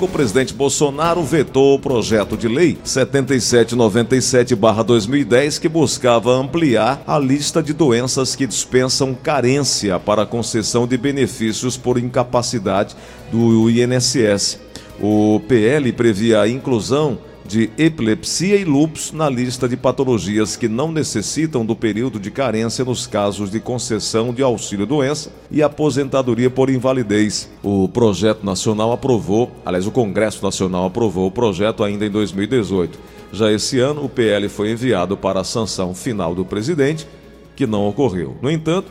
O 0.00 0.06
presidente 0.06 0.54
Bolsonaro 0.54 1.24
vetou 1.24 1.74
o 1.74 1.78
projeto 1.78 2.36
de 2.36 2.46
lei 2.46 2.78
7797-2010 2.84 5.58
que 5.58 5.68
buscava 5.68 6.30
ampliar 6.30 7.02
a 7.04 7.18
lista 7.18 7.60
de 7.60 7.72
doenças 7.72 8.36
que 8.36 8.46
dispensam 8.46 9.12
carência 9.12 9.98
para 9.98 10.24
concessão 10.24 10.86
de 10.86 10.96
benefícios 10.96 11.76
por 11.76 11.98
incapacidade 11.98 12.94
do 13.32 13.68
INSS. 13.68 14.60
O 15.00 15.40
PL 15.48 15.92
previa 15.92 16.42
a 16.42 16.48
inclusão 16.48 17.18
de 17.48 17.70
epilepsia 17.78 18.56
e 18.56 18.64
lúpus 18.64 19.10
na 19.10 19.26
lista 19.30 19.66
de 19.66 19.74
patologias 19.74 20.54
que 20.54 20.68
não 20.68 20.92
necessitam 20.92 21.64
do 21.64 21.74
período 21.74 22.20
de 22.20 22.30
carência 22.30 22.84
nos 22.84 23.06
casos 23.06 23.50
de 23.50 23.58
concessão 23.58 24.34
de 24.34 24.42
auxílio-doença 24.42 25.32
e 25.50 25.62
aposentadoria 25.62 26.50
por 26.50 26.68
invalidez. 26.68 27.48
O 27.62 27.88
projeto 27.88 28.44
nacional 28.44 28.92
aprovou, 28.92 29.50
aliás, 29.64 29.86
o 29.86 29.90
Congresso 29.90 30.44
Nacional 30.44 30.84
aprovou 30.84 31.26
o 31.26 31.30
projeto 31.30 31.82
ainda 31.82 32.04
em 32.04 32.10
2018. 32.10 32.98
Já 33.32 33.50
esse 33.50 33.80
ano, 33.80 34.04
o 34.04 34.10
PL 34.10 34.46
foi 34.50 34.70
enviado 34.70 35.16
para 35.16 35.40
a 35.40 35.44
sanção 35.44 35.94
final 35.94 36.34
do 36.34 36.44
presidente, 36.44 37.08
que 37.56 37.66
não 37.66 37.88
ocorreu. 37.88 38.36
No 38.42 38.50
entanto, 38.50 38.88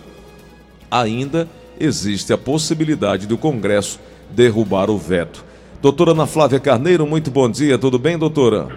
ainda 0.89 1.47
existe 1.79 2.33
a 2.33 2.37
possibilidade 2.39 3.27
do 3.27 3.37
Congresso 3.37 3.99
derrubar 4.31 4.89
o 4.89 4.97
veto. 4.97 5.45
Doutora 5.79 6.11
Ana 6.11 6.25
Flávia 6.25 6.59
Carneiro, 6.59 7.05
muito 7.05 7.29
bom 7.29 7.47
dia, 7.47 7.77
tudo 7.77 7.99
bem, 7.99 8.17
doutora? 8.17 8.67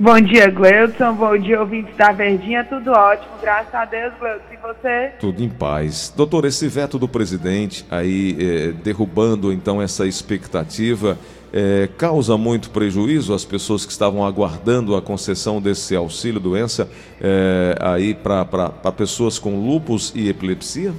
Bom 0.00 0.18
dia, 0.20 0.50
Gleudson. 0.50 1.12
Bom 1.12 1.38
dia, 1.38 1.60
ouvintes 1.60 1.94
da 1.96 2.10
Verdinha. 2.12 2.64
Tudo 2.64 2.90
ótimo, 2.90 3.30
graças 3.40 3.72
a 3.74 3.84
Deus, 3.84 4.12
Gleudson. 4.18 4.46
E 4.52 4.56
você? 4.56 5.12
Tudo 5.20 5.42
em 5.42 5.50
paz. 5.50 6.12
Doutor, 6.16 6.46
esse 6.46 6.66
veto 6.66 6.98
do 6.98 7.06
presidente 7.06 7.84
aí 7.90 8.36
eh, 8.40 8.72
derrubando 8.82 9.52
então 9.52 9.80
essa 9.80 10.06
expectativa 10.06 11.18
eh, 11.52 11.90
causa 11.98 12.38
muito 12.38 12.70
prejuízo 12.70 13.34
às 13.34 13.44
pessoas 13.44 13.84
que 13.84 13.92
estavam 13.92 14.24
aguardando 14.24 14.96
a 14.96 15.02
concessão 15.02 15.60
desse 15.60 15.94
auxílio 15.94 16.40
doença 16.40 16.88
eh, 17.20 17.76
aí 17.80 18.14
para 18.14 18.70
pessoas 18.96 19.38
com 19.38 19.64
lupus 19.64 20.10
e 20.16 20.28
epilepsia? 20.28 20.92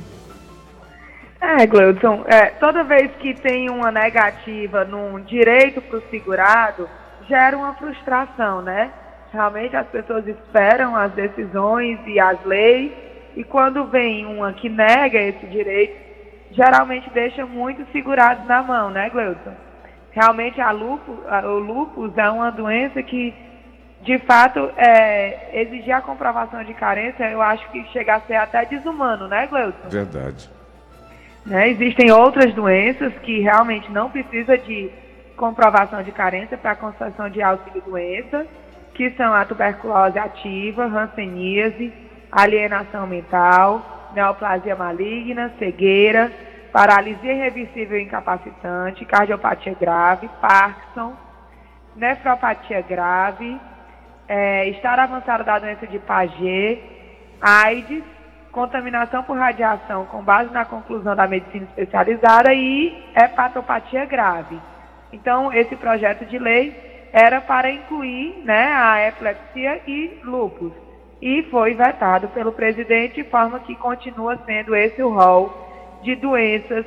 É, 1.42 1.66
Gleudson, 1.66 2.24
é, 2.28 2.48
toda 2.52 2.84
vez 2.84 3.12
que 3.18 3.34
tem 3.34 3.70
uma 3.70 3.92
negativa 3.92 4.84
num 4.84 5.20
direito 5.22 5.82
para 5.82 6.00
o 6.00 6.10
segurado, 6.10 6.90
gera 7.28 7.58
uma 7.58 7.74
frustração, 7.76 8.62
né? 8.62 8.92
Realmente 9.32 9.76
as 9.76 9.88
pessoas 9.88 10.26
esperam 10.28 10.96
as 10.96 11.12
decisões 11.12 12.00
e 12.08 12.20
as 12.20 12.44
leis, 12.46 12.92
e 13.36 13.44
quando 13.44 13.86
vem 13.86 14.26
uma 14.26 14.54
que 14.54 14.70
nega 14.70 15.20
esse 15.20 15.46
direito, 15.48 15.94
geralmente 16.52 17.10
deixa 17.10 17.46
muitos 17.46 17.86
segurados 17.92 18.46
na 18.48 18.64
mão, 18.64 18.90
né, 18.90 19.10
Gleudson? 19.10 19.54
Realmente 20.12 20.62
a 20.62 20.72
lupus, 20.72 21.18
a, 21.28 21.46
o 21.46 21.60
lupus 21.60 22.18
é 22.18 22.30
uma 22.30 22.50
doença 22.50 23.04
que, 23.04 23.34
de 24.02 24.18
fato, 24.20 24.72
é, 24.78 25.62
exigir 25.62 25.94
a 25.94 26.02
comprovação 26.02 26.64
de 26.64 26.74
carência, 26.74 27.30
eu 27.30 27.42
acho 27.42 27.70
que 27.72 27.84
chega 27.88 28.16
a 28.16 28.22
ser 28.22 28.36
até 28.36 28.64
desumano, 28.66 29.28
né, 29.28 29.48
Gleudson? 29.48 29.90
Verdade. 29.90 30.55
Né? 31.46 31.70
Existem 31.70 32.12
outras 32.12 32.54
doenças 32.54 33.14
que 33.20 33.40
realmente 33.40 33.92
não 33.92 34.10
precisa 34.10 34.58
de 34.58 34.90
comprovação 35.38 36.02
de 36.02 36.12
carência 36.12 36.58
para 36.58 36.76
concessão 36.76 37.30
de 37.30 37.42
auxílio-doença, 37.42 38.48
que 38.94 39.12
são 39.12 39.34
a 39.34 39.46
tuberculose 39.46 40.18
ativa, 40.18 40.86
hanseníase, 40.86 41.94
alienação 42.32 43.06
mental, 43.06 44.12
neoplasia 44.16 44.76
maligna, 44.76 45.52
cegueira, 45.60 46.32
paralisia 46.72 47.34
irreversível 47.34 48.00
incapacitante, 48.00 49.06
cardiopatia 49.06 49.76
grave, 49.80 50.30
Parkinson, 50.42 51.14
nefropatia 51.96 52.82
grave, 52.82 53.60
é, 54.28 54.68
estar 54.70 55.00
avançado 55.00 55.44
da 55.44 55.60
doença 55.60 55.86
de 55.86 56.00
Paget, 56.00 56.82
AIDS, 57.40 58.04
contaminação 58.56 59.22
por 59.22 59.38
radiação 59.38 60.06
com 60.06 60.24
base 60.24 60.50
na 60.54 60.64
conclusão 60.64 61.14
da 61.14 61.28
medicina 61.28 61.66
especializada 61.66 62.54
e 62.54 63.04
hepatopatia 63.14 64.06
grave. 64.06 64.58
Então, 65.12 65.52
esse 65.52 65.76
projeto 65.76 66.26
de 66.26 66.40
lei 66.40 66.74
era 67.12 67.42
para 67.42 67.70
incluir 67.70 68.42
né, 68.46 68.74
a 68.74 69.08
epilepsia 69.10 69.82
e 69.86 70.22
lúpus. 70.24 70.72
E 71.22 71.44
foi 71.52 71.74
vetado 71.74 72.30
pelo 72.30 72.54
presidente, 72.54 73.16
de 73.16 73.30
forma 73.30 73.60
que 73.60 73.76
continua 73.76 74.40
sendo 74.46 74.74
esse 74.74 75.04
o 75.04 75.10
rol 75.10 76.00
de 76.02 76.16
doenças 76.16 76.86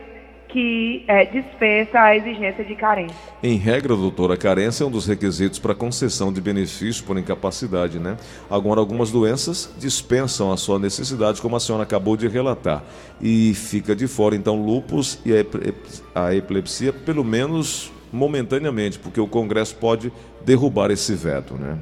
que 0.48 1.04
é, 1.06 1.26
dispensa 1.26 2.00
a 2.00 2.16
exigência 2.16 2.64
de 2.64 2.74
carência. 2.74 3.16
Em 3.42 3.56
regra, 3.56 3.94
doutora, 3.94 4.34
a 4.34 4.36
carência 4.36 4.82
é 4.82 4.86
um 4.86 4.90
dos 4.90 5.06
requisitos 5.06 5.58
para 5.58 5.74
concessão 5.74 6.32
de 6.32 6.40
benefício 6.40 7.04
por 7.04 7.18
incapacidade, 7.18 7.98
né? 7.98 8.16
Agora, 8.50 8.80
algumas 8.80 9.10
doenças 9.10 9.72
dispensam 9.78 10.50
a 10.50 10.56
sua 10.56 10.78
necessidade, 10.78 11.40
como 11.42 11.54
a 11.54 11.60
senhora 11.60 11.84
acabou 11.84 12.16
de 12.16 12.26
relatar, 12.26 12.82
e 13.20 13.52
fica 13.54 13.94
de 13.94 14.08
fora, 14.08 14.34
então, 14.34 14.56
lupus 14.56 15.20
e 15.24 15.32
a 16.14 16.34
epilepsia, 16.34 16.92
pelo 16.92 17.22
menos 17.22 17.92
momentaneamente, 18.10 18.98
porque 18.98 19.20
o 19.20 19.28
Congresso 19.28 19.76
pode 19.76 20.10
derrubar 20.44 20.90
esse 20.90 21.14
veto, 21.14 21.54
né? 21.54 21.78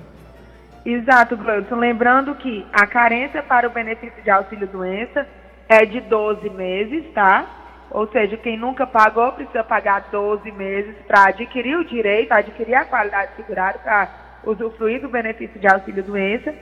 Exato, 0.84 1.36
Gleudson. 1.36 1.76
Lembrando 1.76 2.34
que 2.36 2.64
a 2.72 2.86
carência 2.86 3.42
para 3.42 3.66
o 3.68 3.70
benefício 3.70 4.22
de 4.22 4.30
auxílio-doença 4.30 5.26
é 5.68 5.84
de 5.84 6.00
12 6.00 6.48
meses, 6.50 7.04
tá? 7.12 7.65
Ou 7.90 8.06
seja, 8.08 8.36
quem 8.36 8.56
nunca 8.56 8.86
pagou 8.86 9.32
precisa 9.32 9.62
pagar 9.62 10.08
12 10.10 10.50
meses 10.52 10.94
para 11.06 11.28
adquirir 11.28 11.76
o 11.76 11.84
direito, 11.84 12.32
adquirir 12.32 12.74
a 12.74 12.84
qualidade 12.84 13.32
segurada 13.36 13.78
para 13.78 14.08
usufruir 14.44 15.00
do 15.00 15.08
benefício 15.08 15.58
de 15.58 15.66
auxílio-doença. 15.66 16.54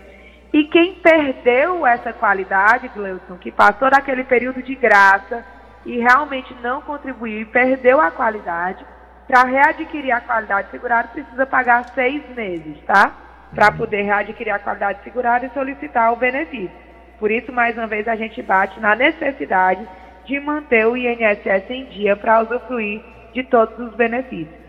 E 0.53 0.65
quem 0.65 0.95
perdeu 0.95 1.87
essa 1.87 2.13
qualidade, 2.13 2.89
Gleuson, 2.89 3.37
que 3.39 3.51
passou 3.51 3.91
daquele 3.91 4.25
período 4.25 4.63
de 4.63 4.75
graça 4.75 5.45
e 5.85 5.99
realmente 5.99 6.55
não 6.63 6.81
contribuiu 6.81 7.41
e 7.41 7.45
perdeu 7.45 8.01
a 8.01 8.11
qualidade, 8.11 8.85
para 9.27 9.45
readquirir 9.45 10.15
a 10.15 10.21
qualidade 10.21 10.71
segurada 10.71 11.09
precisa 11.09 11.47
pagar 11.47 11.85
seis 11.95 12.23
meses, 12.37 12.79
tá? 12.87 13.13
Para 13.55 13.73
poder 13.73 14.03
readquirir 14.03 14.55
a 14.55 14.59
qualidade 14.59 15.03
segurada 15.03 15.47
e 15.47 15.51
solicitar 15.51 16.13
o 16.13 16.17
benefício. 16.17 16.71
Por 17.19 17.31
isso, 17.31 17.53
mais 17.53 17.77
uma 17.77 17.87
vez, 17.87 18.07
a 18.07 18.17
gente 18.17 18.43
bate 18.43 18.79
na 18.81 18.95
necessidade 18.95 19.87
de 20.27 20.41
manter 20.41 20.87
o 20.87 20.97
INSS 20.97 21.71
em 21.71 21.85
dia 21.87 22.17
para 22.17 22.43
usufruir 22.43 23.03
de 23.33 23.43
todos 23.45 23.79
os 23.79 23.95
benefícios. 23.95 24.65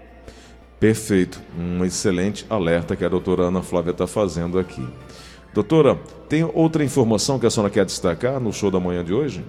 Perfeito, 0.79 1.41
um 1.57 1.85
excelente 1.85 2.45
alerta 2.49 2.95
que 2.95 3.05
a 3.05 3.09
doutora 3.09 3.43
Ana 3.43 3.61
Flávia 3.61 3.91
está 3.91 4.05
fazendo 4.05 4.59
aqui. 4.59 4.85
Doutora, 5.53 5.97
tem 6.27 6.43
outra 6.43 6.83
informação 6.83 7.39
que 7.39 7.45
a 7.45 7.49
senhora 7.49 7.71
quer 7.71 7.85
destacar 7.85 8.39
no 8.39 8.51
show 8.51 8.69
da 8.69 8.79
manhã 8.79 9.03
de 9.03 9.13
hoje? 9.13 9.43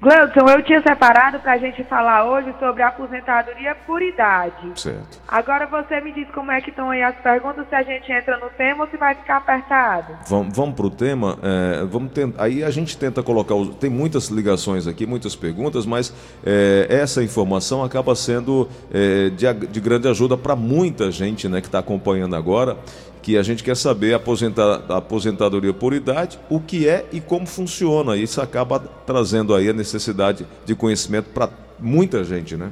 Gleudson, 0.00 0.48
eu 0.48 0.62
tinha 0.62 0.80
separado 0.80 1.40
para 1.40 1.52
a 1.52 1.58
gente 1.58 1.84
falar 1.84 2.24
hoje 2.24 2.54
sobre 2.58 2.82
a 2.82 2.88
aposentadoria 2.88 3.74
por 3.86 4.00
idade. 4.00 4.80
Certo. 4.80 5.20
Agora 5.28 5.66
você 5.66 6.00
me 6.00 6.10
diz 6.10 6.26
como 6.30 6.50
é 6.50 6.58
que 6.62 6.70
estão 6.70 6.88
aí 6.88 7.02
as 7.02 7.16
perguntas, 7.16 7.68
se 7.68 7.74
a 7.74 7.82
gente 7.82 8.10
entra 8.10 8.38
no 8.38 8.48
tema 8.48 8.84
ou 8.84 8.90
se 8.90 8.96
vai 8.96 9.14
ficar 9.14 9.36
apertado. 9.36 10.16
Vamos, 10.26 10.56
vamos 10.56 10.74
para 10.74 10.86
o 10.86 10.90
tema. 10.90 11.38
É, 11.42 11.84
vamos 11.84 12.12
tentar, 12.12 12.42
aí 12.42 12.64
a 12.64 12.70
gente 12.70 12.96
tenta 12.96 13.22
colocar. 13.22 13.54
Os, 13.54 13.74
tem 13.76 13.90
muitas 13.90 14.28
ligações 14.28 14.86
aqui, 14.86 15.04
muitas 15.04 15.36
perguntas, 15.36 15.84
mas 15.84 16.14
é, 16.46 16.86
essa 16.88 17.22
informação 17.22 17.84
acaba 17.84 18.14
sendo 18.14 18.70
é, 18.90 19.28
de, 19.28 19.52
de 19.66 19.80
grande 19.80 20.08
ajuda 20.08 20.34
para 20.34 20.56
muita 20.56 21.10
gente 21.10 21.46
né, 21.46 21.60
que 21.60 21.66
está 21.66 21.78
acompanhando 21.78 22.34
agora 22.34 22.78
que 23.22 23.36
a 23.36 23.42
gente 23.42 23.62
quer 23.62 23.76
saber 23.76 24.14
aposentar, 24.14 24.82
aposentadoria 24.88 25.72
por 25.72 25.92
idade, 25.92 26.38
o 26.48 26.60
que 26.60 26.88
é 26.88 27.06
e 27.12 27.20
como 27.20 27.46
funciona. 27.46 28.16
Isso 28.16 28.40
acaba 28.40 28.78
trazendo 28.78 29.54
aí 29.54 29.68
a 29.68 29.72
necessidade 29.72 30.46
de 30.64 30.74
conhecimento 30.74 31.30
para 31.30 31.48
muita 31.78 32.24
gente, 32.24 32.56
né? 32.56 32.70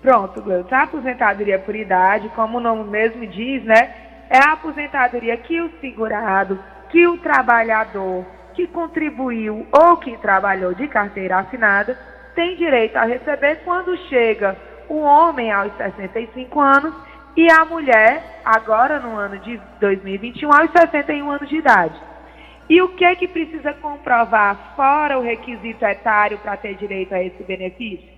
Pronto, 0.00 0.40
Gleuton. 0.40 0.74
A 0.74 0.82
aposentadoria 0.82 1.58
por 1.58 1.76
idade, 1.76 2.30
como 2.34 2.58
o 2.58 2.60
nome 2.60 2.84
mesmo 2.84 3.26
diz, 3.26 3.62
né? 3.64 3.94
É 4.30 4.38
a 4.38 4.52
aposentadoria 4.52 5.36
que 5.36 5.60
o 5.60 5.70
segurado, 5.80 6.58
que 6.90 7.06
o 7.06 7.18
trabalhador 7.18 8.24
que 8.54 8.66
contribuiu 8.66 9.66
ou 9.70 9.96
que 9.96 10.16
trabalhou 10.18 10.74
de 10.74 10.86
carteira 10.88 11.38
assinada 11.38 11.98
tem 12.34 12.56
direito 12.56 12.96
a 12.96 13.04
receber 13.04 13.56
quando 13.64 13.96
chega 14.08 14.56
o 14.88 14.98
homem 15.00 15.52
aos 15.52 15.72
65 15.76 16.60
anos 16.60 16.94
e 17.36 17.50
a 17.50 17.64
mulher, 17.64 18.40
agora 18.44 18.98
no 18.98 19.16
ano 19.16 19.38
de 19.38 19.60
2021, 19.80 20.52
aos 20.52 20.70
61 20.70 21.30
anos 21.30 21.48
de 21.48 21.56
idade. 21.56 21.94
E 22.68 22.80
o 22.82 22.88
que 22.90 23.04
é 23.04 23.14
que 23.14 23.26
precisa 23.26 23.72
comprovar 23.72 24.74
fora 24.76 25.18
o 25.18 25.22
requisito 25.22 25.84
etário 25.84 26.38
para 26.38 26.56
ter 26.56 26.76
direito 26.76 27.12
a 27.12 27.22
esse 27.22 27.42
benefício? 27.42 28.08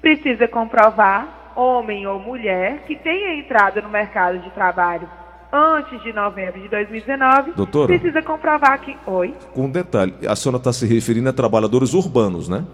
Precisa 0.00 0.48
comprovar, 0.48 1.52
homem 1.54 2.06
ou 2.06 2.18
mulher, 2.18 2.84
que 2.86 2.96
tenha 2.96 3.34
entrado 3.36 3.80
no 3.80 3.88
mercado 3.88 4.38
de 4.40 4.50
trabalho 4.50 5.08
antes 5.52 6.02
de 6.02 6.12
novembro 6.12 6.60
de 6.60 6.68
2019. 6.68 7.52
Doutora? 7.52 7.86
Precisa 7.86 8.22
comprovar 8.22 8.80
que. 8.80 8.96
Oi? 9.06 9.34
Com 9.54 9.66
um 9.66 9.70
detalhe, 9.70 10.14
a 10.26 10.34
senhora 10.34 10.58
está 10.58 10.72
se 10.72 10.86
referindo 10.86 11.28
a 11.28 11.32
trabalhadores 11.32 11.94
urbanos, 11.94 12.48
né? 12.48 12.64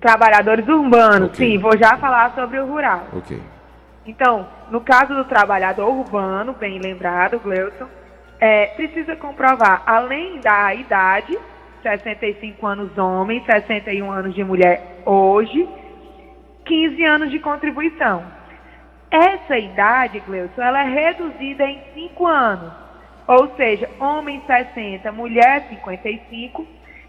Trabalhadores 0.00 0.68
urbanos, 0.68 1.30
okay. 1.30 1.52
sim, 1.52 1.58
vou 1.58 1.76
já 1.76 1.96
falar 1.96 2.34
sobre 2.34 2.60
o 2.60 2.66
rural. 2.66 3.08
Ok. 3.14 3.40
Então, 4.06 4.46
no 4.70 4.80
caso 4.80 5.14
do 5.14 5.24
trabalhador 5.24 5.88
urbano, 5.88 6.52
bem 6.52 6.78
lembrado, 6.78 7.40
Gleuton, 7.40 7.88
é, 8.38 8.66
precisa 8.68 9.16
comprovar, 9.16 9.82
além 9.84 10.38
da 10.40 10.72
idade, 10.74 11.36
65 11.82 12.66
anos 12.66 12.96
homem, 12.96 13.44
61 13.44 14.10
anos 14.10 14.34
de 14.34 14.44
mulher 14.44 15.02
hoje, 15.04 15.68
15 16.64 17.04
anos 17.04 17.30
de 17.30 17.38
contribuição. 17.40 18.24
Essa 19.10 19.58
idade, 19.58 20.20
Gleuton, 20.20 20.62
ela 20.62 20.82
é 20.82 20.88
reduzida 20.88 21.64
em 21.64 21.80
5 21.94 22.26
anos. 22.26 22.72
Ou 23.26 23.56
seja, 23.56 23.90
homem 23.98 24.40
60, 24.46 25.10
mulher 25.10 25.66
55, 25.68 26.64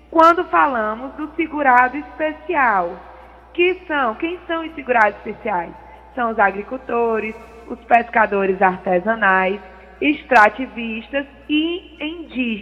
quando 0.10 0.46
falamos 0.46 1.14
do 1.14 1.32
segurado 1.36 1.98
especial. 1.98 2.98
Que 3.54 3.82
são, 3.88 4.16
quem 4.16 4.40
são 4.48 4.66
os 4.66 4.74
segurados 4.76 5.18
especiais? 5.18 5.74
São 6.18 6.32
os 6.32 6.40
agricultores, 6.40 7.36
os 7.68 7.78
pescadores 7.82 8.60
artesanais, 8.60 9.62
extrativistas 10.02 11.28
e 11.48 11.96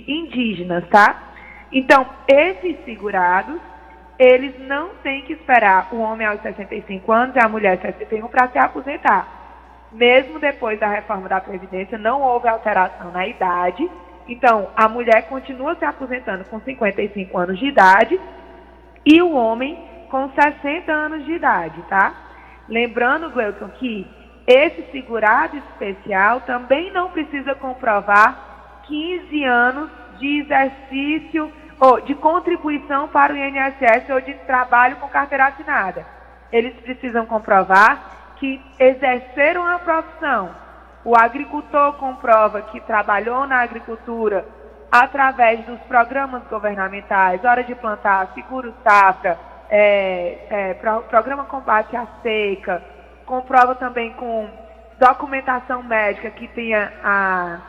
indígenas, 0.09 0.85
tá? 0.89 1.23
Então, 1.71 2.05
esses 2.27 2.75
segurados, 2.83 3.57
eles 4.19 4.53
não 4.67 4.89
têm 5.01 5.21
que 5.21 5.31
esperar 5.31 5.87
o 5.93 6.01
homem 6.01 6.27
aos 6.27 6.41
65 6.41 7.09
anos 7.13 7.33
e 7.33 7.39
a 7.39 7.47
mulher 7.47 7.79
61 7.81 8.27
para 8.27 8.49
se 8.49 8.57
aposentar. 8.57 9.25
Mesmo 9.89 10.37
depois 10.37 10.77
da 10.77 10.89
reforma 10.89 11.29
da 11.29 11.39
Previdência, 11.39 11.97
não 11.97 12.21
houve 12.21 12.49
alteração 12.49 13.09
na 13.11 13.25
idade. 13.25 13.89
Então, 14.27 14.67
a 14.75 14.89
mulher 14.89 15.29
continua 15.29 15.75
se 15.75 15.85
aposentando 15.85 16.43
com 16.43 16.59
55 16.59 17.37
anos 17.37 17.57
de 17.57 17.67
idade 17.67 18.19
e 19.05 19.21
o 19.21 19.31
homem 19.31 19.81
com 20.09 20.29
60 20.29 20.91
anos 20.91 21.23
de 21.23 21.31
idade, 21.31 21.81
tá? 21.83 22.24
Lembrando, 22.67 23.29
Gleuton, 23.29 23.69
que 23.69 24.07
esse 24.47 24.83
segurado 24.91 25.57
especial 25.57 26.41
também 26.41 26.91
não 26.91 27.09
precisa 27.09 27.55
comprovar 27.55 28.81
15 28.83 29.43
anos 29.43 29.89
de 30.19 30.41
exercício 30.41 31.51
ou 31.79 32.01
de 32.01 32.15
contribuição 32.15 33.07
para 33.07 33.33
o 33.33 33.37
INSS 33.37 34.09
ou 34.09 34.21
de 34.21 34.33
trabalho 34.45 34.97
com 34.97 35.07
carteira 35.07 35.47
assinada. 35.47 36.05
Eles 36.51 36.75
precisam 36.75 37.25
comprovar 37.25 38.35
que 38.37 38.61
exerceram 38.79 39.65
a 39.67 39.79
profissão. 39.79 40.51
O 41.03 41.15
agricultor 41.15 41.93
comprova 41.93 42.61
que 42.63 42.79
trabalhou 42.81 43.45
na 43.45 43.61
agricultura 43.61 44.45
através 44.91 45.65
dos 45.65 45.79
programas 45.81 46.43
governamentais, 46.47 47.43
hora 47.43 47.63
de 47.63 47.75
plantar, 47.75 48.31
seguro 48.33 48.73
safra, 48.83 49.37
é, 49.69 50.37
é, 50.49 50.73
pro, 50.75 51.01
programa 51.03 51.45
combate 51.45 51.95
à 51.95 52.07
seca, 52.21 52.83
comprova 53.25 53.75
também 53.75 54.13
com 54.13 54.47
documentação 54.99 55.83
médica 55.83 56.29
que 56.31 56.47
tenha 56.49 56.91
a, 57.03 57.59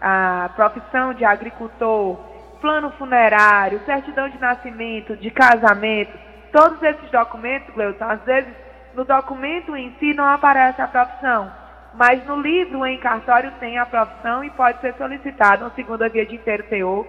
a 0.00 0.48
profissão 0.50 1.14
de 1.14 1.24
agricultor, 1.24 2.16
plano 2.60 2.90
funerário, 2.92 3.80
certidão 3.84 4.28
de 4.28 4.38
nascimento, 4.38 5.16
de 5.16 5.30
casamento, 5.30 6.12
todos 6.52 6.82
esses 6.82 7.10
documentos, 7.10 7.74
Gleuton, 7.74 8.04
às 8.04 8.22
vezes 8.22 8.52
no 8.94 9.04
documento 9.04 9.76
em 9.76 9.94
si 9.98 10.14
não 10.14 10.24
aparece 10.24 10.80
a 10.80 10.88
profissão, 10.88 11.52
mas 11.94 12.24
no 12.26 12.40
livro 12.40 12.84
em 12.86 12.98
cartório 12.98 13.52
tem 13.60 13.78
a 13.78 13.86
profissão 13.86 14.42
e 14.42 14.50
pode 14.50 14.80
ser 14.80 14.94
solicitado 14.94 15.64
uma 15.64 15.74
segunda 15.74 16.08
via 16.08 16.26
de 16.26 16.34
inteiro 16.34 16.64
teor 16.64 17.06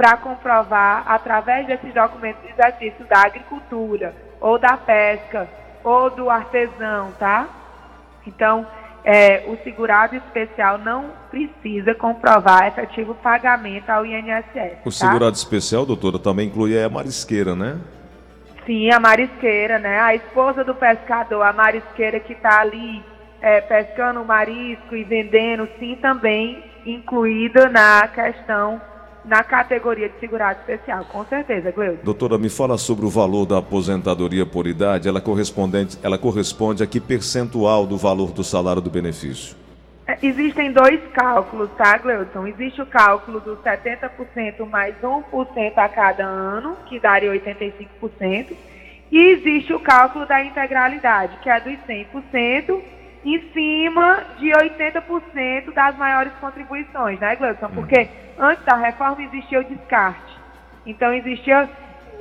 para 0.00 0.16
comprovar 0.16 1.04
através 1.06 1.66
desses 1.66 1.92
documentos 1.92 2.40
de 2.40 2.48
exercício 2.48 3.04
da 3.04 3.20
agricultura 3.20 4.14
ou 4.40 4.58
da 4.58 4.74
pesca 4.74 5.46
ou 5.84 6.08
do 6.08 6.30
artesão, 6.30 7.12
tá? 7.18 7.46
Então, 8.26 8.66
é, 9.04 9.44
o 9.46 9.58
segurado 9.62 10.16
especial 10.16 10.78
não 10.78 11.10
precisa 11.30 11.94
comprovar 11.94 12.66
efetivo 12.68 13.14
pagamento 13.16 13.90
ao 13.90 14.06
INSS. 14.06 14.78
O 14.80 14.84
tá? 14.84 14.90
segurado 14.90 15.36
especial, 15.36 15.84
doutora, 15.84 16.18
também 16.18 16.48
inclui 16.48 16.82
a 16.82 16.88
marisqueira, 16.88 17.54
né? 17.54 17.78
Sim, 18.64 18.90
a 18.90 18.98
marisqueira, 18.98 19.78
né? 19.78 20.00
A 20.00 20.14
esposa 20.14 20.64
do 20.64 20.74
pescador, 20.74 21.42
a 21.42 21.52
marisqueira 21.52 22.18
que 22.20 22.32
está 22.32 22.60
ali 22.60 23.04
é, 23.42 23.60
pescando 23.60 24.22
o 24.22 24.24
marisco 24.24 24.96
e 24.96 25.04
vendendo, 25.04 25.68
sim, 25.78 25.94
também 26.00 26.64
incluída 26.86 27.68
na 27.68 28.08
questão 28.08 28.80
na 29.24 29.42
categoria 29.42 30.08
de 30.08 30.18
segurado 30.18 30.60
especial, 30.60 31.04
com 31.04 31.24
certeza, 31.24 31.70
Gleudo. 31.70 32.00
Doutora, 32.02 32.38
me 32.38 32.48
fala 32.48 32.78
sobre 32.78 33.04
o 33.04 33.10
valor 33.10 33.46
da 33.46 33.58
aposentadoria 33.58 34.46
por 34.46 34.66
idade. 34.66 35.08
Ela, 35.08 35.20
correspondente, 35.20 35.98
ela 36.02 36.18
corresponde 36.18 36.82
a 36.82 36.86
que 36.86 37.00
percentual 37.00 37.86
do 37.86 37.96
valor 37.96 38.32
do 38.32 38.42
salário 38.42 38.80
do 38.80 38.90
benefício? 38.90 39.56
É, 40.06 40.18
existem 40.22 40.72
dois 40.72 41.00
cálculos, 41.12 41.70
tá, 41.76 41.96
Gleuton? 41.98 42.46
Existe 42.46 42.82
o 42.82 42.86
cálculo 42.86 43.40
dos 43.40 43.58
70% 43.60 44.66
mais 44.68 44.94
1% 45.02 45.72
a 45.76 45.88
cada 45.88 46.24
ano, 46.24 46.76
que 46.86 46.98
daria 46.98 47.30
85%. 47.30 48.56
E 49.12 49.18
existe 49.18 49.72
o 49.72 49.80
cálculo 49.80 50.26
da 50.26 50.42
integralidade, 50.42 51.36
que 51.42 51.50
é 51.50 51.60
dos 51.60 51.78
100% 51.88 52.80
em 53.24 53.40
cima 53.52 54.24
de 54.38 54.48
80% 54.48 55.72
das 55.74 55.96
maiores 55.96 56.32
contribuições, 56.40 57.18
né, 57.20 57.36
Gleuton? 57.36 57.66
Uhum. 57.66 57.74
Porque 57.74 58.08
antes 58.38 58.64
da 58.64 58.76
reforma 58.76 59.22
existia 59.22 59.60
o 59.60 59.64
descarte. 59.64 60.38
Então 60.86 61.12
existia, 61.12 61.68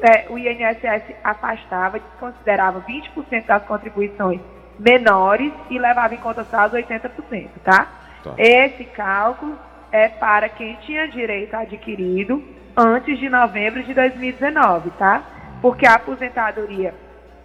é, 0.01 0.25
o 0.29 0.37
INSS 0.37 1.15
afastava, 1.23 1.99
desconsiderava 1.99 2.81
20% 2.81 3.45
das 3.45 3.63
contribuições 3.63 4.41
menores 4.77 5.51
e 5.69 5.77
levava 5.77 6.13
em 6.13 6.17
conta 6.17 6.43
só 6.45 6.65
os 6.65 6.73
80%, 6.73 7.49
tá? 7.63 7.87
tá? 8.23 8.33
Esse 8.37 8.85
cálculo 8.85 9.57
é 9.91 10.07
para 10.07 10.47
quem 10.49 10.75
tinha 10.85 11.07
direito 11.07 11.53
adquirido 11.55 12.43
antes 12.75 13.19
de 13.19 13.29
novembro 13.29 13.83
de 13.83 13.93
2019, 13.93 14.91
tá? 14.91 15.23
Porque 15.61 15.85
a 15.85 15.95
aposentadoria 15.95 16.93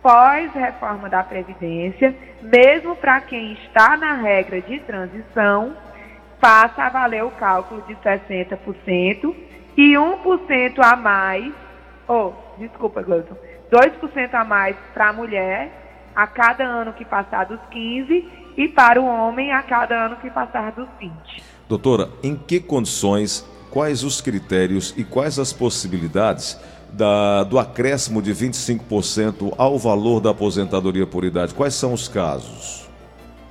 pós-reforma 0.04 1.08
da 1.08 1.22
Previdência, 1.22 2.14
mesmo 2.42 2.94
para 2.94 3.22
quem 3.22 3.54
está 3.54 3.96
na 3.96 4.12
regra 4.12 4.60
de 4.60 4.78
transição, 4.80 5.74
passa 6.38 6.82
a 6.82 6.90
valer 6.90 7.24
o 7.24 7.30
cálculo 7.30 7.80
de 7.88 7.94
60% 7.96 9.34
e 9.74 9.94
1% 9.94 10.78
a 10.78 10.94
mais, 10.94 11.50
ou, 12.06 12.36
oh, 12.36 12.60
desculpa, 12.60 13.02
Gleuton, 13.02 13.34
2% 13.72 14.34
a 14.34 14.44
mais 14.44 14.76
para 14.92 15.08
a 15.08 15.12
mulher 15.14 15.72
a 16.14 16.26
cada 16.26 16.64
ano 16.64 16.92
que 16.92 17.04
passar 17.06 17.46
dos 17.46 17.60
15 17.70 18.28
e 18.58 18.68
para 18.68 19.00
o 19.00 19.06
homem 19.06 19.52
a 19.52 19.62
cada 19.62 20.04
ano 20.04 20.16
que 20.16 20.28
passar 20.28 20.72
dos 20.72 20.86
20. 21.00 21.12
Doutora, 21.66 22.10
em 22.22 22.36
que 22.36 22.60
condições, 22.60 23.40
quais 23.70 24.04
os 24.04 24.20
critérios 24.20 24.94
e 24.98 25.02
quais 25.02 25.38
as 25.38 25.50
possibilidades 25.50 26.60
da, 26.94 27.42
do 27.44 27.58
acréscimo 27.58 28.22
de 28.22 28.32
25% 28.32 29.54
ao 29.58 29.78
valor 29.78 30.20
da 30.20 30.30
aposentadoria 30.30 31.06
por 31.06 31.24
idade. 31.24 31.54
Quais 31.54 31.74
são 31.74 31.92
os 31.92 32.08
casos? 32.08 32.88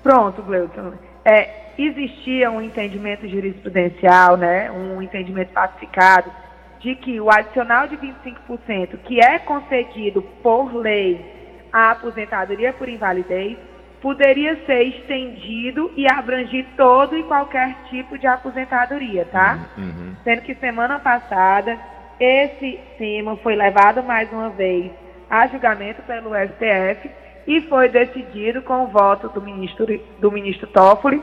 Pronto, 0.01 0.41
Gleuton. 0.41 0.93
É, 1.25 1.71
existia 1.77 2.50
um 2.50 2.62
entendimento 2.62 3.27
jurisprudencial, 3.27 4.38
né, 4.38 4.71
um 4.71 5.01
entendimento 5.01 5.51
pacificado, 5.51 6.31
de 6.79 6.95
que 6.95 7.19
o 7.19 7.29
adicional 7.29 7.88
de 7.88 7.97
25%, 7.97 8.97
que 9.05 9.19
é 9.19 9.39
concedido 9.39 10.21
por 10.41 10.73
lei 10.75 11.69
à 11.71 11.91
aposentadoria 11.91 12.73
por 12.73 12.89
invalidez, 12.89 13.57
poderia 14.01 14.57
ser 14.65 14.83
estendido 14.83 15.89
e 15.95 16.05
abrangir 16.12 16.65
todo 16.75 17.17
e 17.17 17.23
qualquer 17.23 17.73
tipo 17.89 18.17
de 18.17 18.27
aposentadoria, 18.27 19.25
tá? 19.31 19.59
Uhum. 19.77 20.13
Sendo 20.25 20.41
que 20.41 20.53
semana 20.55 21.00
passada 21.00 21.79
esse 22.24 22.80
tema 22.98 23.36
foi 23.38 23.53
levado 23.56 24.01
mais 24.01 24.32
uma 24.32 24.50
vez 24.50 24.92
a 25.30 25.46
julgamento 25.48 26.01
pelo 26.03 26.32
STF 26.34 27.10
e 27.46 27.62
foi 27.62 27.89
decidido 27.89 28.62
com 28.62 28.84
o 28.84 28.88
voto 28.88 29.27
do 29.27 29.42
ministro, 29.42 29.86
do 30.20 30.32
ministro 30.32 30.68
Toffoli 30.68 31.22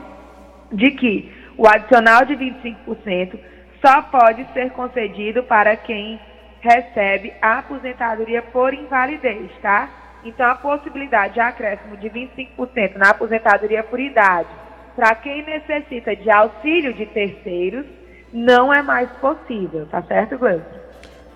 de 0.71 0.91
que 0.91 1.33
o 1.57 1.67
adicional 1.67 2.23
de 2.23 2.35
25% 2.35 3.39
só 3.83 4.03
pode 4.03 4.45
ser 4.53 4.69
concedido 4.71 5.41
para 5.41 5.75
quem 5.75 6.19
recebe 6.59 7.33
a 7.41 7.59
aposentadoria 7.59 8.43
por 8.43 8.71
invalidez, 8.71 9.49
tá? 9.59 9.89
Então, 10.23 10.45
a 10.45 10.53
possibilidade 10.53 11.33
de 11.33 11.39
acréscimo 11.39 11.97
de 11.97 12.07
25% 12.11 12.95
na 12.95 13.09
aposentadoria 13.09 13.81
por 13.81 13.99
idade 13.99 14.49
para 14.95 15.15
quem 15.15 15.43
necessita 15.43 16.15
de 16.15 16.29
auxílio 16.29 16.93
de 16.93 17.07
terceiros 17.07 17.87
não 18.31 18.71
é 18.71 18.83
mais 18.83 19.09
possível, 19.13 19.87
tá 19.87 20.03
certo, 20.03 20.37
Gleison? 20.37 20.80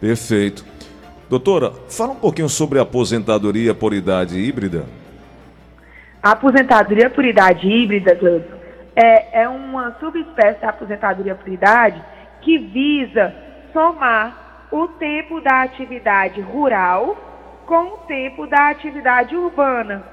Perfeito. 0.06 0.64
Doutora, 1.28 1.72
fala 1.90 2.12
um 2.12 2.20
pouquinho 2.20 2.48
sobre 2.48 2.78
a 2.78 2.84
aposentadoria 2.84 3.74
por 3.74 3.92
idade 3.92 4.40
híbrida. 4.40 4.86
A 6.22 6.34
aposentadoria 6.34 7.10
por 7.10 7.26
idade 7.26 7.68
híbrida, 7.68 8.14
Gleison, 8.14 8.54
é, 8.96 9.42
é 9.42 9.50
uma 9.50 9.96
subespécie 10.00 10.62
da 10.62 10.70
aposentadoria 10.70 11.34
por 11.34 11.52
idade 11.52 12.00
que 12.42 12.56
visa 12.56 13.34
somar 13.74 14.68
o 14.72 14.88
tempo 14.90 15.42
da 15.42 15.64
atividade 15.64 16.40
rural 16.40 17.18
com 17.66 17.96
o 17.96 17.98
tempo 18.06 18.46
da 18.46 18.70
atividade 18.70 19.36
urbana. 19.36 20.04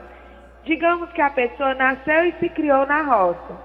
digamos 0.65 1.13
que 1.13 1.21
a 1.21 1.29
pessoa 1.29 1.75
nasceu 1.75 2.25
e 2.29 2.35
se 2.41 2.49
criou 2.49 2.87
na 2.87 3.03
roça. 3.03 3.61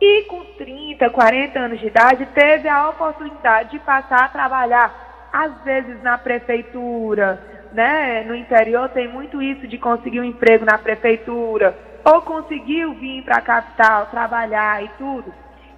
E 0.00 0.22
com 0.22 0.42
30, 0.58 1.10
40 1.10 1.60
anos 1.60 1.78
de 1.78 1.86
idade, 1.86 2.26
teve 2.34 2.68
a 2.68 2.88
oportunidade 2.88 3.70
de 3.70 3.78
passar 3.78 4.24
a 4.24 4.28
trabalhar, 4.28 5.09
às 5.32 5.62
vezes 5.62 6.02
na 6.02 6.18
prefeitura, 6.18 7.40
né? 7.72 8.24
No 8.24 8.34
interior 8.34 8.88
tem 8.90 9.08
muito 9.08 9.40
isso 9.40 9.66
de 9.66 9.78
conseguir 9.78 10.20
um 10.20 10.24
emprego 10.24 10.64
na 10.64 10.78
prefeitura, 10.78 11.76
ou 12.04 12.22
conseguiu 12.22 12.94
vir 12.94 13.22
para 13.22 13.36
a 13.36 13.42
capital 13.42 14.06
trabalhar 14.06 14.82
e 14.82 14.88
tudo. 14.98 15.32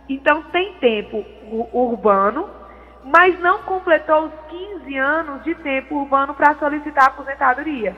Então 0.09 0.43
tem 0.45 0.75
tempo 0.75 1.25
urbano, 1.73 2.49
mas 3.05 3.39
não 3.41 3.63
completou 3.63 4.27
os 4.27 4.33
15 4.49 4.97
anos 4.97 5.45
de 5.45 5.55
tempo 5.57 5.97
urbano 5.97 6.35
para 6.35 6.55
solicitar 6.55 7.07
aposentadoria. 7.07 7.97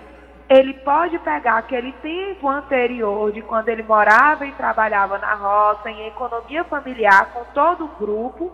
Ele 0.49 0.75
pode 0.75 1.19
pegar 1.21 1.57
aquele 1.57 1.93
tempo 1.95 2.49
anterior 2.49 3.33
de 3.33 3.41
quando 3.43 3.69
ele 3.71 3.83
morava 3.83 4.45
e 4.45 4.53
trabalhava 4.53 5.19
na 5.19 5.35
roça, 5.35 5.91
em 5.91 6.07
economia 6.07 6.65
familiar, 6.65 7.31
com 7.33 7.45
todo 7.55 7.85
o 7.85 7.89
grupo, 7.99 8.53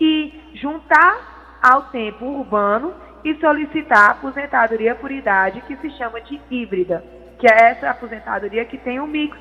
e 0.00 0.52
juntar 0.54 1.37
ao 1.62 1.82
tempo 1.84 2.24
urbano 2.24 2.94
e 3.24 3.34
solicitar 3.36 4.10
aposentadoria 4.10 4.94
por 4.94 5.10
idade, 5.10 5.62
que 5.62 5.76
se 5.76 5.90
chama 5.90 6.20
de 6.20 6.40
híbrida, 6.50 7.04
que 7.38 7.46
é 7.46 7.70
essa 7.70 7.90
aposentadoria 7.90 8.64
que 8.64 8.78
tem 8.78 9.00
um 9.00 9.06
mix 9.06 9.36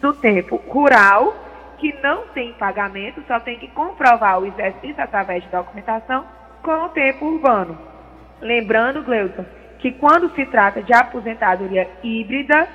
do 0.00 0.12
tempo 0.12 0.56
rural 0.68 1.34
que 1.78 1.92
não 2.02 2.28
tem 2.28 2.52
pagamento, 2.52 3.22
só 3.26 3.40
tem 3.40 3.58
que 3.58 3.66
comprovar 3.68 4.38
o 4.38 4.46
exercício 4.46 5.02
através 5.02 5.42
de 5.42 5.50
documentação 5.50 6.24
com 6.62 6.84
o 6.84 6.88
tempo 6.90 7.26
urbano. 7.26 7.76
Lembrando, 8.40 9.02
Gleuton, 9.02 9.44
que 9.80 9.90
quando 9.90 10.32
se 10.34 10.46
trata 10.46 10.80
de 10.80 10.92
aposentadoria 10.92 11.90
híbrida, 12.02 12.68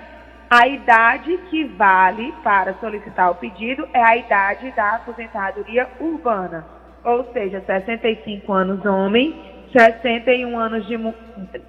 a 0.49 0.67
idade 0.67 1.37
que 1.49 1.63
vale 1.63 2.33
para 2.43 2.73
solicitar 2.75 3.31
o 3.31 3.35
pedido 3.35 3.87
é 3.93 4.03
a 4.03 4.17
idade 4.17 4.71
da 4.71 4.95
aposentadoria 4.95 5.87
urbana, 5.99 6.65
ou 7.03 7.25
seja, 7.33 7.61
65 7.65 8.51
anos 8.51 8.85
homem, 8.85 9.35
61 9.71 10.57
anos 10.57 10.87
de, 10.87 10.97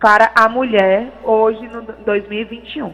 para 0.00 0.30
a 0.34 0.48
mulher, 0.48 1.12
hoje 1.24 1.66
no 1.68 1.82
2021. 2.04 2.92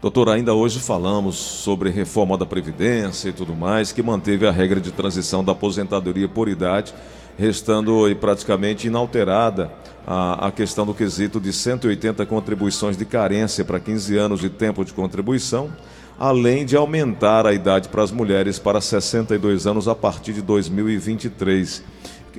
Doutor, 0.00 0.28
ainda 0.28 0.54
hoje 0.54 0.78
falamos 0.78 1.36
sobre 1.36 1.90
reforma 1.90 2.36
da 2.36 2.44
Previdência 2.44 3.30
e 3.30 3.32
tudo 3.32 3.54
mais, 3.54 3.92
que 3.92 4.02
manteve 4.02 4.46
a 4.46 4.50
regra 4.50 4.78
de 4.78 4.92
transição 4.92 5.42
da 5.42 5.52
aposentadoria 5.52 6.28
por 6.28 6.48
idade, 6.48 6.94
restando 7.38 8.04
praticamente 8.20 8.86
inalterada 8.86 9.70
a, 10.06 10.48
a 10.48 10.52
questão 10.52 10.86
do 10.86 10.94
quesito 10.94 11.40
de 11.40 11.52
180 11.52 12.24
contribuições 12.26 12.96
de 12.96 13.04
carência 13.04 13.64
para 13.64 13.80
15 13.80 14.16
anos 14.16 14.40
de 14.40 14.50
tempo 14.50 14.84
de 14.84 14.92
contribuição, 14.92 15.70
além 16.18 16.64
de 16.64 16.76
aumentar 16.76 17.46
a 17.46 17.52
idade 17.52 17.88
para 17.88 18.02
as 18.02 18.10
mulheres 18.10 18.58
para 18.58 18.80
62 18.80 19.66
anos 19.66 19.88
a 19.88 19.94
partir 19.94 20.32
de 20.32 20.42
2023 20.42 21.84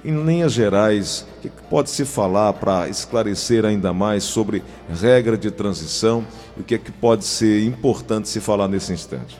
em 0.06 0.24
linhas 0.24 0.54
gerais, 0.54 1.28
o 1.38 1.42
que 1.42 1.50
pode 1.70 1.90
se 1.90 2.06
falar 2.06 2.54
para 2.54 2.88
esclarecer 2.88 3.66
ainda 3.66 3.94
mais 3.94 4.24
sobre 4.24 4.64
regra 4.90 5.38
de 5.38 5.52
transição 5.52 6.26
e 6.56 6.62
o 6.62 6.64
que, 6.64 6.76
é 6.76 6.78
que 6.78 6.92
pode 6.92 7.26
ser 7.26 7.66
importante 7.66 8.30
se 8.30 8.40
falar 8.40 8.68
nesse 8.68 8.94
instante? 8.94 9.40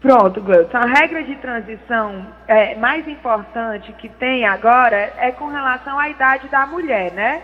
Pronto, 0.00 0.40
Gleuton. 0.40 0.76
A 0.76 0.86
regra 0.86 1.24
de 1.24 1.34
transição 1.36 2.26
é, 2.46 2.76
mais 2.76 3.06
importante 3.08 3.92
que 3.94 4.08
tem 4.08 4.46
agora 4.46 5.12
é 5.18 5.32
com 5.32 5.48
relação 5.48 5.98
à 5.98 6.08
idade 6.08 6.48
da 6.48 6.66
mulher, 6.66 7.12
né? 7.12 7.42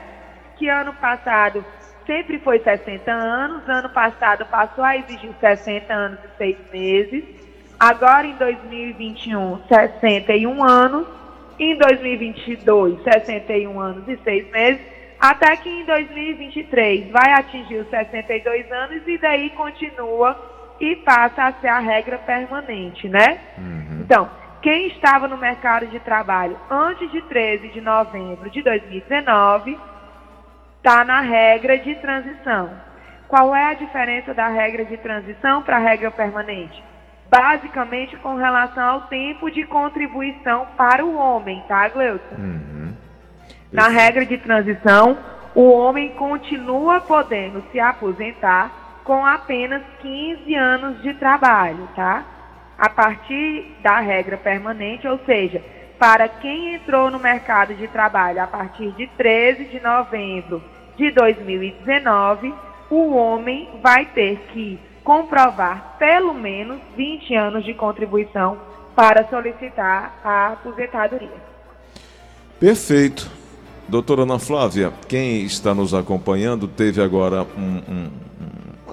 Que 0.57 0.69
ano 0.69 0.93
passado 0.95 1.65
sempre 2.07 2.39
foi 2.39 2.61
60 2.61 3.11
anos, 3.11 3.69
ano 3.69 3.89
passado 3.91 4.47
passou 4.47 4.85
a 4.85 4.97
exigir 4.97 5.31
60 5.41 5.93
anos 5.93 6.19
e 6.25 6.37
6 6.39 6.57
meses, 6.73 7.25
agora 7.79 8.27
em 8.27 8.35
2021, 8.37 9.61
61 9.69 10.65
anos 10.65 11.07
em 11.59 11.77
2022, 11.77 13.03
61 13.03 13.81
anos 13.81 14.09
e 14.09 14.17
6 14.17 14.51
meses, 14.51 14.81
até 15.21 15.57
que 15.57 15.69
em 15.69 15.85
2023 15.85 17.11
vai 17.11 17.33
atingir 17.33 17.77
os 17.77 17.89
62 17.89 18.71
anos 18.71 19.03
e 19.07 19.19
daí 19.19 19.51
continua 19.51 20.37
e 20.81 20.97
passa 20.97 21.45
a 21.45 21.53
ser 21.53 21.69
a 21.69 21.79
regra 21.79 22.19
permanente, 22.19 23.09
né? 23.09 23.39
Uhum. 23.57 24.01
Então, 24.01 24.31
quem 24.61 24.89
estava 24.89 25.29
no 25.29 25.37
mercado 25.37 25.87
de 25.87 26.01
trabalho 26.01 26.59
antes 26.71 27.11
de 27.11 27.23
13 27.23 27.69
de 27.69 27.81
novembro 27.81 28.51
de 28.51 28.63
2019 28.63 29.79
está 30.85 31.03
na 31.03 31.23
regra 31.23 31.79
de 31.79 31.95
transição. 31.95 32.71
Qual 33.27 33.57
é 33.57 33.71
a 33.71 33.75
diferença 33.75 34.35
da 34.35 34.49
regra 34.49 34.85
de 34.85 34.99
transição 34.99 35.63
para 35.63 35.77
a 35.77 35.81
regra 35.81 36.11
permanente? 36.11 36.83
basicamente 37.27 38.17
com 38.19 38.37
relação 38.37 38.85
ao 38.85 39.01
tempo 39.09 39.51
de 39.51 39.65
contribuição 39.65 40.69
para 40.77 41.05
o 41.05 41.17
homem, 41.17 41.65
tá, 41.67 41.89
Gleuton? 41.89 42.37
Uhum. 42.37 42.95
Na 43.73 43.89
regra 43.89 44.25
de 44.25 44.39
transição, 44.39 45.19
o 45.53 45.69
homem 45.69 46.11
continua 46.11 47.01
podendo 47.01 47.65
se 47.73 47.81
aposentar 47.81 49.01
com 49.03 49.27
apenas 49.27 49.83
15 50.01 50.55
anos 50.55 51.03
de 51.03 51.13
trabalho, 51.15 51.89
tá? 51.97 52.23
A 52.79 52.89
partir 52.89 53.77
da 53.83 53.99
regra 53.99 54.37
permanente, 54.37 55.09
ou 55.09 55.19
seja, 55.27 55.61
para 55.99 56.29
quem 56.29 56.75
entrou 56.75 57.11
no 57.11 57.19
mercado 57.19 57.75
de 57.75 57.89
trabalho 57.89 58.43
a 58.43 58.47
partir 58.47 58.93
de 58.93 59.09
13 59.09 59.65
de 59.65 59.81
novembro 59.81 60.63
de 60.97 61.11
2019, 61.11 62.55
o 62.91 63.15
homem 63.15 63.69
vai 63.83 64.07
ter 64.07 64.39
que 64.53 64.79
comprovar 65.03 65.97
pelo 65.99 66.33
menos 66.33 66.79
20 66.97 67.35
anos 67.35 67.65
de 67.65 67.75
contribuição 67.75 68.57
para 68.95 69.29
solicitar 69.29 70.21
a 70.25 70.53
aposentadoria. 70.53 71.55
Perfeito. 72.59 73.31
Doutora 73.87 74.23
Ana 74.23 74.39
Flávia, 74.39 74.93
quem 75.07 75.43
está 75.43 75.75
nos 75.75 75.93
acompanhando 75.93 76.67
teve 76.67 77.03
agora 77.03 77.47
um, 77.57 77.83
um, 77.93 78.11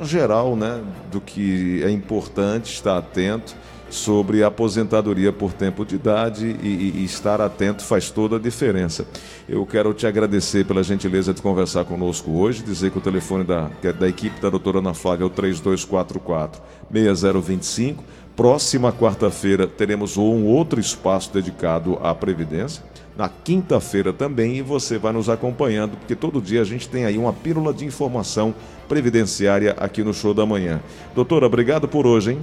um 0.01 0.03
geral 0.03 0.55
né, 0.57 0.83
do 1.09 1.21
que 1.21 1.81
é 1.81 1.89
importante 1.89 2.73
estar 2.73 2.97
atento 2.97 3.55
sobre 3.91 4.43
aposentadoria 4.43 5.33
por 5.33 5.51
tempo 5.51 5.85
de 5.85 5.95
idade 5.95 6.57
e, 6.63 6.93
e, 6.95 7.05
estar 7.05 7.41
atento 7.41 7.83
faz 7.83 8.09
toda 8.09 8.37
a 8.37 8.39
diferença. 8.39 9.05
Eu 9.47 9.65
quero 9.65 9.93
te 9.93 10.07
agradecer 10.07 10.65
pela 10.65 10.81
gentileza 10.81 11.33
de 11.33 11.41
conversar 11.41 11.83
conosco 11.83 12.31
hoje, 12.31 12.63
dizer 12.63 12.89
que 12.89 12.97
o 12.97 13.01
telefone 13.01 13.43
da, 13.43 13.69
é 13.83 13.91
da 13.91 14.07
equipe 14.07 14.39
da 14.39 14.49
doutora 14.49 14.79
Ana 14.79 14.93
Flávia 14.93 15.25
é 15.25 15.27
o 15.27 15.29
3244 15.29 16.61
6025. 16.91 18.03
Próxima 18.35 18.93
quarta-feira 18.93 19.67
teremos 19.67 20.15
um 20.15 20.45
outro 20.45 20.79
espaço 20.79 21.33
dedicado 21.33 21.99
à 22.01 22.15
Previdência. 22.15 22.81
Na 23.17 23.27
quinta-feira 23.27 24.13
também, 24.13 24.55
e 24.57 24.61
você 24.61 24.97
vai 24.97 25.11
nos 25.11 25.27
acompanhando, 25.27 25.97
porque 25.97 26.15
todo 26.15 26.41
dia 26.41 26.61
a 26.61 26.63
gente 26.63 26.87
tem 26.87 27.03
aí 27.03 27.17
uma 27.17 27.33
pílula 27.33 27.73
de 27.73 27.85
informação 27.85 28.55
previdenciária 28.87 29.75
aqui 29.77 30.01
no 30.01 30.13
Show 30.13 30.33
da 30.33 30.45
Manhã. 30.45 30.81
Doutora, 31.13 31.45
obrigado 31.45 31.89
por 31.89 32.07
hoje, 32.07 32.31
hein? 32.31 32.39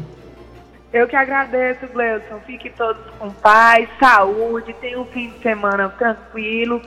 Eu 0.99 1.07
que 1.07 1.14
agradeço, 1.14 1.87
Gleudson. 1.87 2.40
Fiquem 2.40 2.73
todos 2.73 3.00
com 3.21 3.31
paz, 3.31 3.88
saúde, 4.00 4.73
tenham 4.81 5.02
um 5.02 5.05
fim 5.05 5.31
de 5.31 5.38
semana 5.38 5.88
tranquilo, 5.90 6.83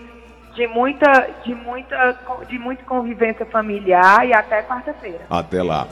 de 0.53 0.67
muita, 0.67 1.29
de 1.45 1.55
muita, 1.55 2.19
de 2.45 2.59
muita 2.59 2.83
convivência 2.83 3.45
familiar 3.45 4.27
e 4.27 4.33
até 4.33 4.63
quarta-feira. 4.63 5.21
Até 5.29 5.63
lá. 5.63 5.87